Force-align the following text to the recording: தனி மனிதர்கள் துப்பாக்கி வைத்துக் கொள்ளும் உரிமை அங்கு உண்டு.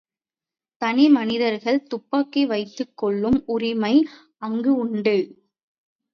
தனி 0.81 1.05
மனிதர்கள் 1.09 1.77
துப்பாக்கி 1.83 2.45
வைத்துக் 2.45 2.95
கொள்ளும் 2.95 3.39
உரிமை 3.47 3.93
அங்கு 4.39 4.73
உண்டு. 4.77 5.17